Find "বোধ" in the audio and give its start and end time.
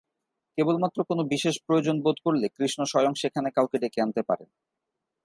2.01-2.17